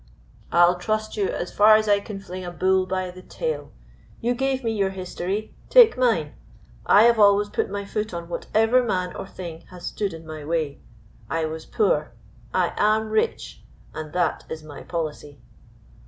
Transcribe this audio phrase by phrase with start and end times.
[0.51, 3.71] "I'll trust you as far as I can fling a bull by the tail.
[4.19, 6.33] You gave me your history take mine.
[6.87, 10.43] I have always put my foot on whatever man or thing has stood in my
[10.43, 10.79] way.
[11.29, 12.13] I was poor,
[12.51, 13.61] I am rich,
[13.93, 15.39] and that is my policy."